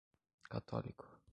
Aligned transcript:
católico 0.49 1.05